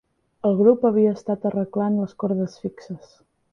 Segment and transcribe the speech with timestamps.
[0.49, 3.15] El grup havia estat arreglant les cordes fixes.